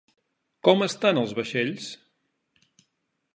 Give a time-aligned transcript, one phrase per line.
[0.67, 1.91] Com estan els vaixells?